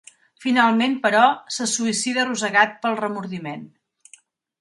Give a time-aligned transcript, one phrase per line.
[0.43, 1.25] Finalment, però,
[1.57, 3.63] se suïcida rosegat pel remordiment.